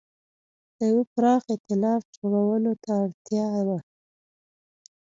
[0.77, 3.79] د یوه پراخ اېتلاف جوړولو ته اړتیا وه.